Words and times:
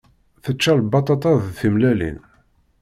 Tečča 0.43 0.71
lbaṭaṭa 0.79 1.31
d 1.43 1.45
tmellalin. 1.57 2.17